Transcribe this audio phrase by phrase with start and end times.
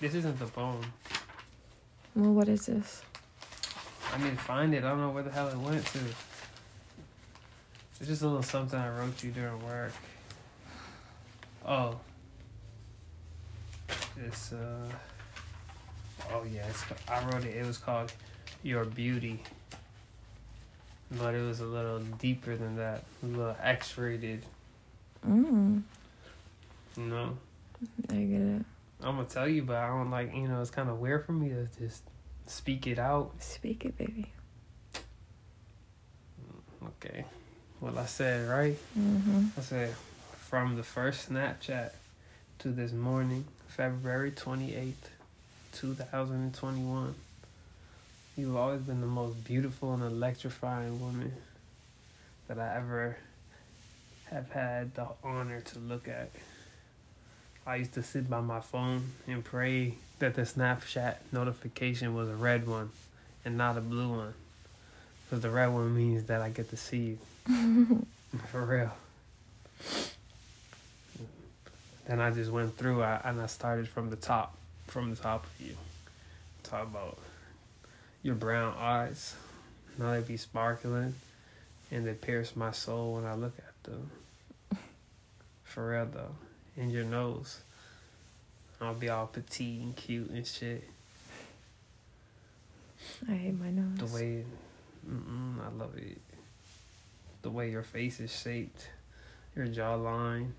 [0.00, 0.80] This isn't the poem.
[2.14, 3.02] Well, what is this?
[4.12, 4.82] I need to find it.
[4.82, 5.98] I don't know where the hell it went to.
[7.98, 9.92] It's just a little something I wrote you during work.
[11.66, 12.00] Oh.
[14.26, 14.88] It's uh.
[16.32, 17.56] Oh yeah, it's, I wrote it.
[17.56, 18.12] It was called
[18.62, 19.42] "Your Beauty,"
[21.10, 23.04] but it was a little deeper than that.
[23.22, 24.44] A little X-rated.
[25.26, 25.82] Mm.
[26.96, 27.38] You know.
[28.10, 28.64] I get it.
[29.02, 30.34] I'm gonna tell you, but I don't like.
[30.34, 32.02] You know, it's kind of weird for me to just
[32.46, 33.32] speak it out.
[33.38, 34.32] Speak it, baby.
[36.84, 37.24] Okay.
[37.80, 38.76] Well, I said right.
[38.98, 39.46] Mm-hmm.
[39.56, 39.94] I said
[40.36, 41.92] from the first Snapchat
[42.58, 44.92] to this morning, February 28th,
[45.72, 47.14] 2021.
[48.36, 51.32] You've always been the most beautiful and electrifying woman
[52.48, 53.16] that I ever
[54.30, 56.30] have had the honor to look at.
[57.70, 62.34] I used to sit by my phone and pray that the Snapchat notification was a
[62.34, 62.90] red one
[63.44, 64.34] and not a blue one.
[65.22, 68.06] Because the red one means that I get to see you.
[68.50, 68.92] For real.
[72.08, 74.56] Then I just went through I, and I started from the top,
[74.88, 75.76] from the top of you.
[76.64, 77.18] Talk about
[78.24, 79.36] your brown eyes.
[79.96, 81.14] Now they be sparkling
[81.92, 84.10] and they pierce my soul when I look at them.
[85.62, 86.34] For real though.
[86.76, 87.60] And your nose.
[88.80, 90.88] I'll be all petite and cute and shit.
[93.28, 93.98] I hate my nose.
[93.98, 94.44] The way,
[95.08, 96.18] mm-mm, I love it.
[97.42, 98.88] The way your face is shaped,
[99.54, 100.50] your jawline,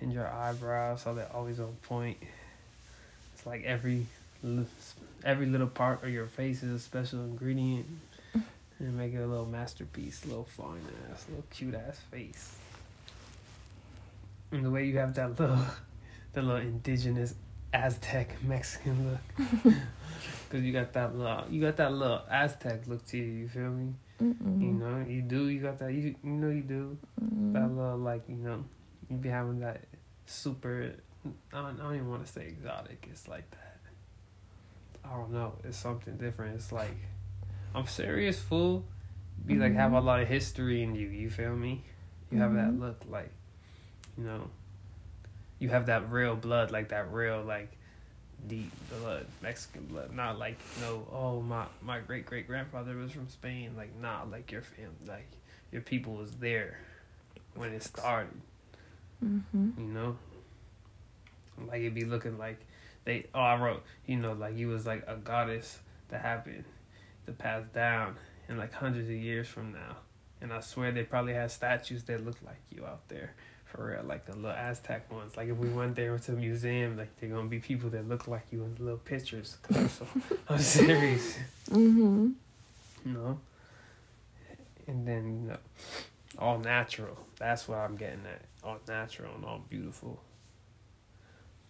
[0.00, 2.18] and your eyebrows, how they're always on point.
[3.34, 4.06] It's like every,
[5.24, 7.86] every little part of your face is a special ingredient,
[8.78, 10.80] and make it a little masterpiece, a little fine
[11.12, 12.56] ass, little cute ass face.
[14.50, 15.58] And the way you have that little,
[16.32, 17.34] the little indigenous
[17.72, 19.74] Aztec Mexican look.
[20.50, 23.24] Cause you got that little, you got that little Aztec look to you.
[23.24, 23.94] You feel me?
[24.22, 24.60] Mm-mm.
[24.60, 25.48] You know, you do.
[25.48, 25.92] You got that.
[25.92, 26.98] You you know you do.
[27.22, 27.52] Mm.
[27.54, 28.64] That little like you know,
[29.08, 29.80] you be having that
[30.26, 30.92] super.
[31.52, 33.08] I don't, I don't even want to say exotic.
[33.10, 33.78] It's like that.
[35.04, 35.54] I don't know.
[35.64, 36.56] It's something different.
[36.56, 36.96] It's like,
[37.74, 38.84] I'm serious, fool.
[39.46, 40.04] Be like have a Mhm.
[40.04, 41.08] lot of history in you.
[41.08, 41.82] You feel me?
[42.30, 42.80] You have that Mhm.
[42.80, 43.30] look like,
[44.18, 44.50] you know.
[45.62, 47.70] You have that real blood, like that real like
[48.48, 50.12] deep blood, Mexican blood.
[50.12, 53.74] Not like no, oh my my great great grandfather was from Spain.
[53.76, 55.28] Like nah, like your family, like
[55.70, 56.80] your people was there
[57.54, 58.40] when it started.
[59.24, 59.70] Mm-hmm.
[59.78, 60.16] You know,
[61.68, 62.58] like it'd be looking like
[63.04, 63.26] they.
[63.32, 63.84] Oh, I wrote.
[64.04, 66.64] You know, like you was like a goddess that happened
[67.26, 68.16] to pass down
[68.48, 69.98] in like hundreds of years from now.
[70.40, 73.34] And I swear they probably had statues that look like you out there.
[73.72, 75.34] For real, like the little Aztec ones.
[75.36, 78.28] Like if we went there to a museum, like they're gonna be people that look
[78.28, 79.56] like you in the little pictures.
[79.62, 80.06] Cause I'm, so,
[80.50, 81.38] I'm serious,
[81.70, 82.30] Mm-hmm.
[83.06, 83.38] you know.
[84.86, 85.56] And then you know,
[86.38, 87.16] all natural.
[87.38, 88.42] That's what I'm getting at.
[88.62, 90.20] All natural and all beautiful.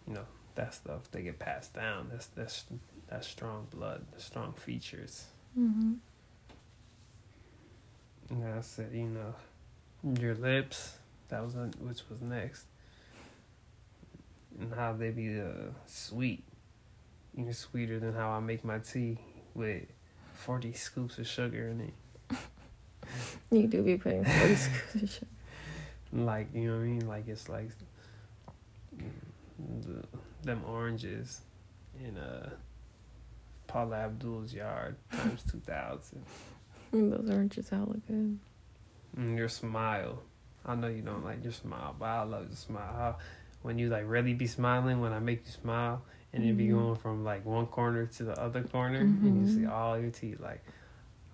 [0.07, 0.25] You know,
[0.55, 2.09] that stuff they get passed down.
[2.11, 2.65] That's that's
[3.07, 5.23] that's strong blood, the strong features.
[5.57, 5.93] Mm-hmm.
[8.29, 9.33] And I said, you know,
[10.19, 10.97] your lips.
[11.29, 12.65] That was which was next.
[14.59, 16.43] And how they be uh, sweet,
[17.35, 19.17] even sweeter than how I make my tea
[19.55, 19.83] with
[20.33, 22.37] forty scoops of sugar in it.
[23.51, 25.27] You do be putting 40 scoops of sugar.
[26.13, 27.07] Like you know what I mean?
[27.07, 27.69] Like it's like
[28.95, 29.09] mm,
[29.83, 30.03] the,
[30.43, 31.41] them oranges
[32.03, 32.49] in uh
[33.65, 36.23] Paula Abdul's yard times two thousand.
[36.93, 38.37] Mm, Those oranges hella good.
[39.17, 40.21] And your smile.
[40.65, 43.19] I know you don't like your smile, but I love your smile.
[43.61, 46.03] When you like really be smiling, when I make you smile,
[46.33, 46.71] and it be Mhm.
[46.71, 49.71] going from like one corner to the other corner, and you see Mhm.
[49.71, 50.63] all your teeth like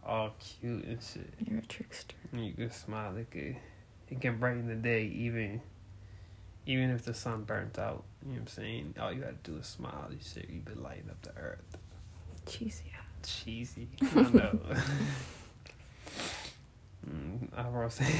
[0.03, 1.33] all cute and shit.
[1.39, 2.15] You're a trickster.
[2.31, 3.15] And you can smile.
[3.17, 3.57] It can,
[4.09, 5.61] it can brighten the day, even
[6.65, 8.03] even if the sun burnt out.
[8.21, 8.95] You know what I'm saying?
[8.99, 10.07] All you gotta do is smile.
[10.11, 11.77] You shit, you been lighting up the earth.
[12.45, 12.91] Cheesy.
[13.23, 13.87] Cheesy.
[14.15, 14.59] I know.
[17.09, 18.15] mm, I was saying,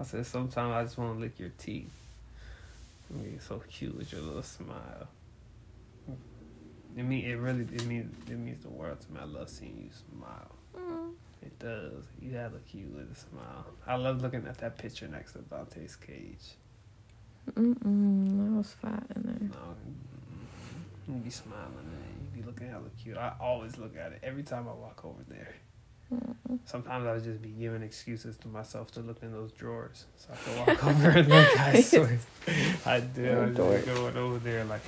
[0.00, 1.92] I said sometimes I just want to lick your teeth.
[3.10, 5.08] You be so cute with your little smile.
[6.96, 9.20] It mean it really it means it means the world to me.
[9.20, 10.50] I love seeing you smile.
[10.76, 11.12] Mm.
[11.42, 12.04] It does.
[12.20, 13.66] You have a cute little smile.
[13.86, 16.54] I love looking at that picture next to Dante's cage.
[17.52, 18.54] Mm-mm.
[18.54, 19.48] I was fat in there.
[19.50, 19.74] No,
[21.08, 23.16] mm, you be smiling and you be looking hella cute.
[23.16, 25.54] I always look at it every time I walk over there.
[26.64, 30.28] Sometimes I would just be giving excuses to myself to look in those drawers, so
[30.32, 31.60] I could walk over and look.
[31.60, 32.18] I swear,
[32.84, 34.82] I a I was just going over there, like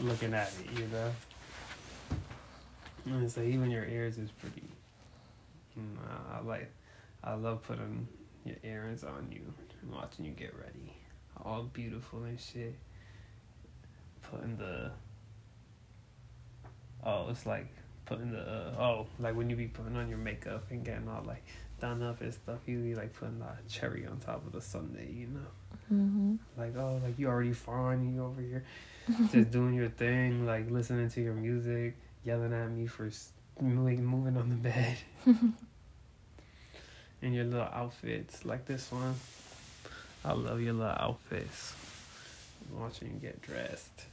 [0.00, 1.10] looking at it, you know.
[3.06, 4.62] And so even your ears is pretty.
[5.76, 6.70] You know, I like,
[7.24, 8.06] I love putting
[8.44, 9.42] your earrings on you
[9.82, 10.92] and watching you get ready,
[11.44, 12.74] all beautiful and shit.
[14.22, 14.90] Putting the.
[17.04, 17.68] Oh, it's like
[18.08, 21.22] putting the uh, oh like when you be putting on your makeup and getting all
[21.26, 21.44] like
[21.80, 25.12] done up and stuff you be like putting a cherry on top of the sundae
[25.12, 25.40] you know?
[25.92, 26.34] Mm-hmm.
[26.56, 28.64] like oh like you already fine you over here
[29.32, 34.04] just doing your thing like listening to your music yelling at me for s- moving
[34.04, 34.96] moving on the bed.
[37.20, 39.16] And your little outfits like this one.
[40.24, 41.74] I love your little outfits.
[42.70, 44.04] Watching you get dressed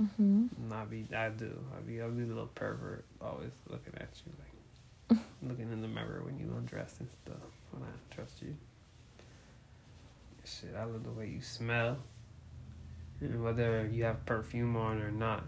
[0.00, 0.46] Mm-hmm.
[0.56, 1.58] and I be, I do.
[1.76, 6.38] I be, a little pervert, always looking at you, like looking in the mirror when
[6.38, 7.48] you undress and stuff.
[7.70, 8.54] When I trust you,
[10.44, 11.96] shit, I love the way you smell,
[13.20, 15.44] and whether you have perfume on or not.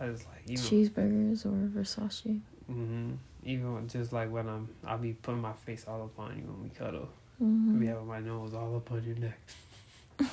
[0.00, 2.40] I just like even, Cheeseburgers or Versace.
[2.66, 6.44] hmm even just like when I'm, I'll be putting my face all up on you
[6.44, 7.08] when we cuddle.
[7.42, 7.78] Mm-hmm.
[7.78, 9.38] be having my nose all up on your neck,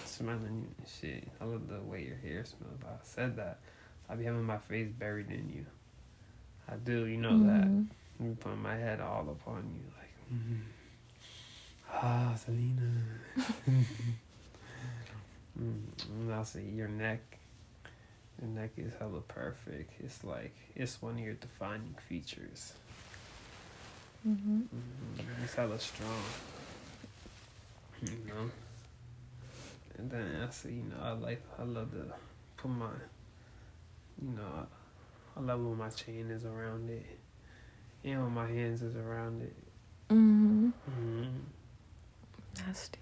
[0.06, 1.28] smelling you and shit.
[1.42, 2.80] I love the way your hair smells.
[2.86, 3.60] I said that.
[4.10, 5.66] I'll be having my face buried in you.
[6.70, 7.68] I do, you know that.
[7.68, 7.88] Mhm.
[8.20, 10.62] I be putting my head all upon you, like, mm,
[11.92, 12.92] ah, Selena.
[15.60, 17.20] mm, and I'll say your neck.
[18.42, 19.94] Your neck is hella perfect.
[20.02, 22.74] It's like it's one of your defining features.
[24.28, 24.64] Mhm.
[24.64, 25.44] Mm-hmm.
[25.44, 26.24] It's hella strong.
[28.02, 28.52] You know.
[30.06, 32.06] And then I say, you know, I like I love to
[32.58, 32.86] put my
[34.22, 34.68] you know,
[35.36, 37.06] I love when my chain is around it.
[38.04, 39.56] And when my hands is around it.
[40.10, 40.72] Mhm.
[40.90, 41.28] Mm-hmm.
[42.68, 43.00] Nasty.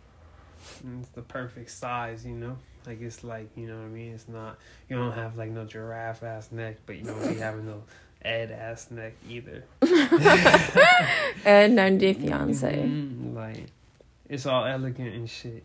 [0.83, 2.57] And it's the perfect size, you know?
[2.85, 4.13] Like it's like, you know what I mean?
[4.13, 4.57] It's not
[4.89, 7.83] you don't have like no giraffe ass neck, but you don't be having no
[8.21, 9.65] Ed ass neck either.
[11.45, 12.73] And 90 Day Fiance.
[12.77, 13.65] Mhm, Like,
[14.29, 15.63] it's all elegant and shit,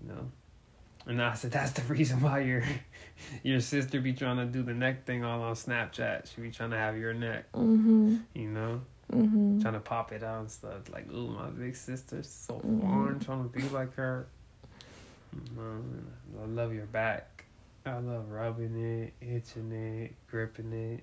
[0.00, 0.30] you know.
[1.10, 2.62] And I said that's the reason why your
[3.42, 6.32] your sister be trying to do the neck thing all on Snapchat.
[6.32, 8.16] She be trying to have your neck, Mm-hmm.
[8.34, 8.80] you know,
[9.12, 9.60] Mm-hmm.
[9.60, 10.88] trying to pop it out and stuff.
[10.92, 12.80] Like, ooh, my big sister's so Mhm.
[12.80, 14.28] foreign, trying to be like her.
[15.36, 16.04] Mhm.
[16.40, 17.44] I love your back.
[17.84, 21.02] I love rubbing it, itching it, gripping it.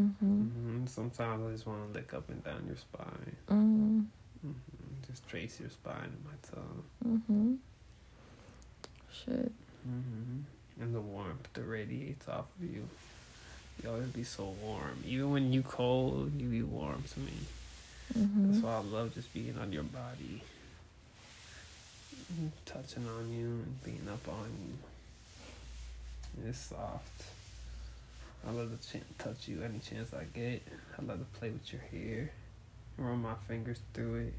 [0.00, 0.42] Mm-hmm.
[0.42, 3.36] hmm Sometimes I just want to lick up and down your spine.
[3.48, 4.00] Mm-hmm.
[4.42, 4.52] hmm
[5.08, 7.58] Just trace your spine with my tongue.
[9.14, 9.32] Mm-hmm.
[9.42, 9.52] Shit.
[9.84, 10.40] hmm
[10.80, 12.88] And the warmth that radiates off of you.
[13.82, 15.02] You always be so warm.
[15.06, 17.32] Even when you cold, you be warm to me.
[18.14, 18.60] That's Mm-hmm.
[18.66, 20.42] why I love just being on your body.
[22.32, 22.50] Mhm.
[22.64, 26.48] Touching on you and being up on you.
[26.48, 27.24] It's soft.
[28.46, 30.62] I love to ch- touch you any chance I get.
[30.98, 32.30] I love to play with your hair.
[32.98, 34.34] Run my fingers through it.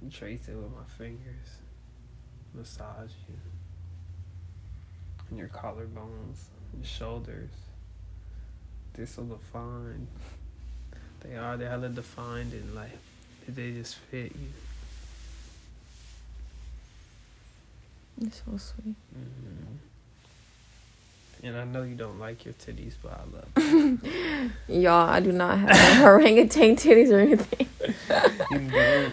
[0.00, 1.58] And trace it with my fingers.
[2.54, 3.36] Massage you.
[5.30, 6.48] And your collarbones.
[6.76, 7.50] Your shoulders.
[8.94, 10.08] They're so defined.
[11.20, 11.56] They are.
[11.56, 12.90] They're hella defined and like
[13.48, 14.48] they just fit you.
[18.20, 18.96] You're so sweet.
[19.14, 19.76] hmm
[21.42, 23.54] And I know you don't like your titties, but I love.
[23.54, 24.52] them.
[24.68, 27.66] Y'all, I do not have orangutan titties or anything.
[28.50, 29.12] you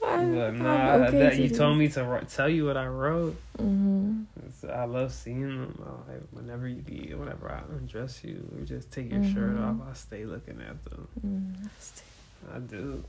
[0.00, 3.36] But nah, okay that, you told me to write, tell you what I wrote.
[3.58, 4.22] Mm-hmm.
[4.64, 6.04] I love seeing them.
[6.08, 9.80] Like, whenever you be, whenever I undress you, or just take your shirt Mhm.
[9.82, 11.08] off, I stay looking at them.
[11.24, 12.02] Mm, nasty.
[12.52, 13.04] I do.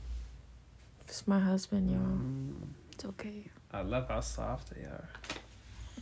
[1.07, 1.99] It's my husband, y'all.
[2.01, 2.67] Mhm.
[2.91, 3.49] It's okay.
[3.71, 5.09] I love how soft they are.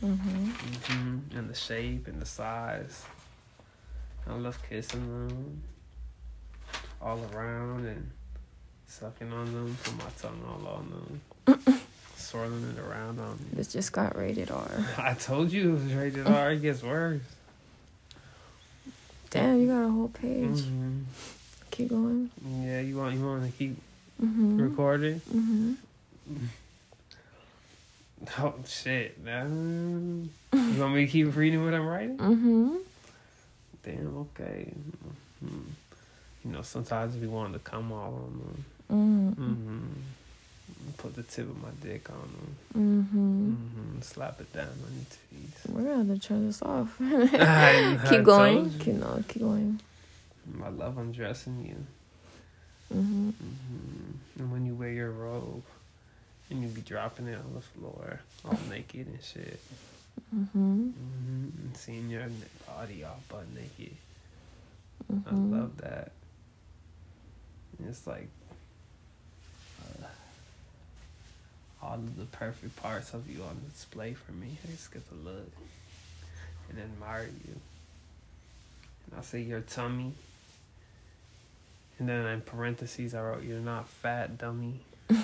[0.00, 0.44] Mm-hmm.
[0.92, 3.04] hmm And the shape and the size.
[4.26, 5.62] I love kissing them
[7.00, 8.10] all around and
[8.86, 11.78] sucking on them, put my tongue all on them,
[12.18, 13.44] swirling it around on me.
[13.54, 14.70] This just got rated R.
[14.98, 16.52] I told you it was rated R.
[16.52, 17.20] It gets worse.
[19.30, 20.60] Damn, you got a whole page.
[20.62, 21.00] hmm
[21.70, 22.30] Keep going.
[22.62, 23.76] Yeah, you want you want to keep
[24.22, 24.60] Mm-hmm.
[24.60, 25.20] recording?
[25.32, 25.72] Mm-hmm.
[28.40, 30.28] Oh shit, man!
[30.52, 32.18] You want me to keep reading what I'm writing?
[32.18, 32.76] Mm-hmm.
[33.84, 34.72] Damn, okay.
[35.44, 35.62] Mhm.
[36.44, 38.64] You know, sometimes we want to come all on them.
[38.90, 39.42] Mm-hmm.
[39.52, 39.86] Mm-hmm.
[40.96, 42.56] Put the tip of my dick on them.
[43.12, 43.50] Mm-hmm.
[43.52, 44.00] Mm-hmm.
[44.00, 45.72] Slap it down on your titties.
[45.72, 46.96] We're gonna have to turn this off.
[47.00, 48.70] I keep going.
[48.78, 49.80] Keep no, keep going.
[50.64, 52.96] I love undressing you.
[52.96, 53.32] Mhm.
[53.32, 55.62] hmm And when you wear your robe,
[56.50, 59.60] and you be dropping it on the floor, all naked and shit.
[60.34, 60.92] Mhm.
[60.92, 60.92] hmm
[61.64, 62.24] And seeing your
[62.66, 63.94] body all butt naked.
[65.10, 65.50] I Mhm.
[65.52, 66.12] love that.
[67.78, 68.28] And it's like
[69.80, 70.06] uh,
[71.82, 74.58] all of the perfect parts of you on display for me.
[74.64, 75.50] I just get to look
[76.70, 77.54] and admire you.
[79.06, 80.12] And I say your tummy.
[81.98, 84.80] And then in parentheses, I wrote, You're not fat, dummy.
[85.10, 85.16] no,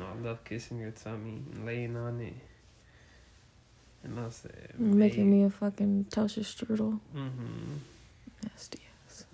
[0.00, 2.34] I love kissing your tummy and laying on it.
[4.02, 7.00] And I said, Making me a fucking toaster strudel.
[7.14, 7.74] Mm-hmm.
[8.44, 9.24] Nasty ass.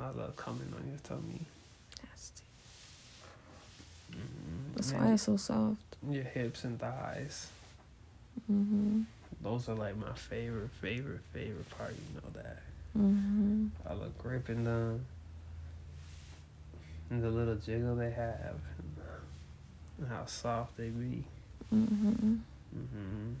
[0.00, 1.40] I love coming on your tummy.
[2.02, 2.42] Nasty.
[4.12, 4.67] Mm-hmm.
[4.78, 5.96] That's And why it's so soft.
[6.08, 7.48] Your hips and thighs.
[8.50, 9.04] Mhm.
[9.42, 11.92] Those are like my favorite, favorite, favorite part.
[11.94, 12.62] You know that.
[12.96, 13.70] Mhm.
[13.84, 15.04] I love gripping them.
[17.10, 18.60] And the little jiggle they have.
[19.98, 21.24] And how soft they be.
[21.74, 22.38] Mhm.
[22.72, 23.32] hmm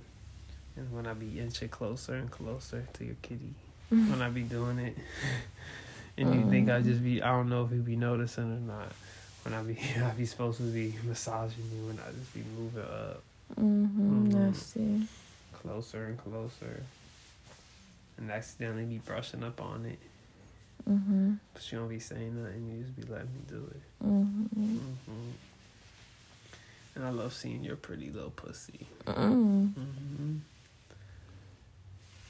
[0.76, 3.54] And when I be inching closer and closer to your kitty.
[3.92, 4.10] Mm-hmm.
[4.10, 4.96] When I be doing it.
[6.18, 6.84] and you think I Mhm.
[6.84, 8.92] just be, I don't know if you be noticing or not.
[9.48, 12.82] When I be, I be supposed to be massaging you and I just be moving
[12.82, 13.22] up.
[13.58, 13.96] Mhm.
[13.96, 14.32] Mhm.
[14.34, 15.08] Nasty.
[15.62, 16.82] closer and closer
[18.18, 19.98] and accidentally be brushing up on it
[20.88, 21.38] Mhm.
[21.52, 24.48] but you don't be saying nothing you just be letting me do it Mhm.
[24.78, 25.30] hmm
[26.94, 29.74] and i love seeing your pretty little pussy Mm.
[29.74, 30.36] hmm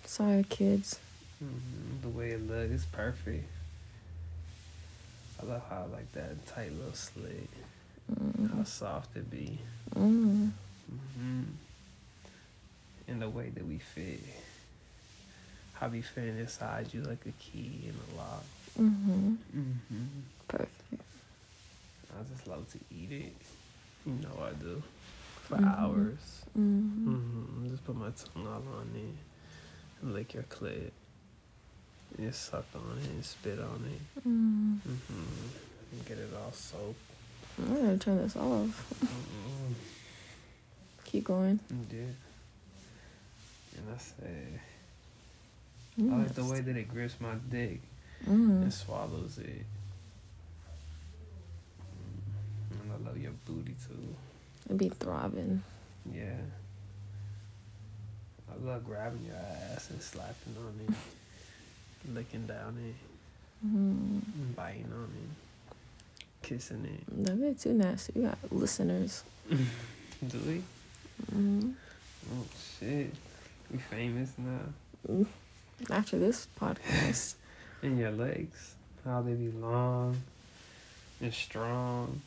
[0.07, 0.99] Sorry, kids.
[1.41, 3.45] hmm the way it looks is perfect
[5.41, 7.49] i love how I like that tight little slit
[8.09, 8.15] how
[8.63, 8.67] Mm.
[8.67, 9.59] soft it be
[9.95, 10.51] Mm.
[11.19, 11.43] hmm
[13.07, 14.21] and the way that we fit
[15.75, 18.45] how be fitting inside you like a key in a lock
[18.79, 19.37] Mhm.
[19.57, 20.07] mm-hmm.
[20.47, 21.03] Perfect.
[22.13, 23.35] I just love to eat it.
[24.07, 24.83] You know I do.
[25.49, 25.79] For Mhm.
[25.79, 26.45] hours.
[26.57, 27.05] Mhm.
[27.07, 27.69] Mm-hmm.
[27.71, 29.15] Just put my tongue all on it
[30.03, 30.91] and lick your clit.
[32.17, 34.29] And just suck on it and spit on it.
[34.29, 34.79] Mm.
[34.89, 35.99] Mm-hmm.
[36.07, 36.97] Get it all soaked.
[37.59, 38.87] I'm gonna turn this off.
[39.05, 39.73] Mm-hmm.
[41.05, 41.59] Keep going.
[41.91, 41.99] Yeah.
[43.77, 44.61] And I said,
[46.01, 46.13] Mm.
[46.15, 47.81] I like the way that it grips my dick
[48.25, 48.63] Mm.
[48.63, 49.65] and swallows it.
[51.83, 52.83] Mm.
[52.83, 54.15] And I love your booty too.
[54.71, 55.63] It be throbbing.
[56.13, 56.37] Yeah.
[58.51, 60.95] I love grabbing your ass and slapping on it,
[62.13, 62.95] licking down it,
[63.67, 64.23] Mm.
[64.23, 65.77] and biting on it,
[66.47, 67.25] kissing it.
[67.25, 68.13] That bit too nasty.
[68.15, 69.25] We got listeners.
[69.51, 70.63] Do we?
[71.35, 71.75] Mm.
[72.33, 72.45] Oh
[72.79, 73.13] shit.
[73.73, 75.25] We famous now.
[75.91, 77.35] After this podcast.
[77.83, 78.75] And your legs,
[79.05, 80.21] how they be long
[81.21, 82.21] and strong.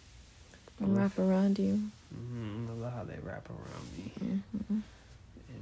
[0.80, 1.80] wrap around you.
[2.14, 4.12] hmm I love how they wrap around me.
[4.56, 4.80] Mm-hmm.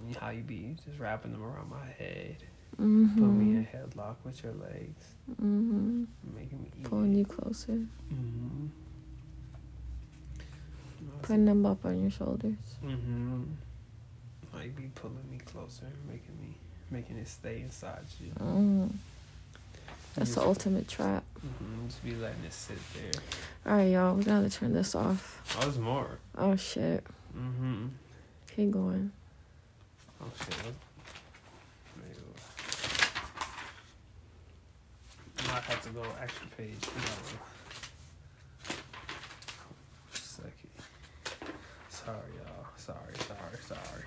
[0.07, 2.35] And how you be just wrapping them around my head.
[2.79, 3.19] Mm-hmm.
[3.19, 5.05] Put me in a headlock with your legs.
[5.31, 6.03] Mm-hmm.
[6.36, 7.17] Making me eat Pulling it.
[7.17, 7.74] you closer.
[8.13, 8.67] Mm-hmm.
[11.21, 12.55] Putting them up on your shoulders.
[12.86, 13.43] Mm-hmm.
[14.63, 16.53] You be pulling me closer, making me,
[16.91, 18.31] making it stay inside you.
[18.39, 18.91] Mm.
[20.15, 21.24] That's the ultimate trap.
[21.45, 21.88] Mm-hmm.
[21.88, 23.12] Just be letting it sit there.
[23.65, 24.15] All right, y'all.
[24.15, 25.41] We gotta turn this off.
[25.57, 26.19] Oh, there's more.
[26.38, 27.05] Oh shit.
[27.38, 27.88] Mm-hmm.
[28.55, 29.12] Keep going.
[30.21, 30.55] Oh shit.
[30.57, 32.21] Let me go.
[35.39, 36.86] I might have to go extra page.
[36.86, 37.39] Hold on.
[40.13, 40.69] Second.
[41.89, 42.65] Sorry, y'all.
[42.77, 44.03] Sorry, sorry, sorry.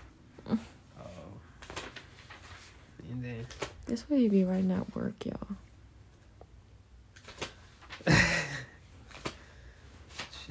[1.00, 1.06] Oh.
[3.10, 3.46] And then
[3.86, 5.56] This way you be writing at work, y'all.
[8.06, 8.16] shit,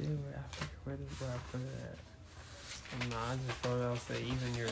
[0.06, 1.98] where I forget where did where I put it at.
[3.10, 4.68] Nah, I just wrote out say even your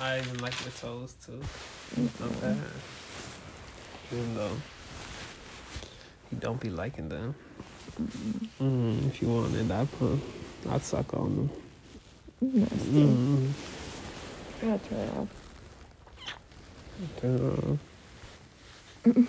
[0.00, 1.40] I even like your toes too.
[1.96, 2.56] Not bad.
[4.12, 4.56] Even though
[6.30, 7.34] you don't be liking them.
[8.60, 10.20] Mm, if you wanted, I put
[10.68, 11.50] I'd suck on them.
[12.40, 13.04] Nasty.
[13.04, 13.50] Mm.
[14.62, 15.28] I gotta turn it off.
[17.20, 17.78] Turn
[19.04, 19.28] it on.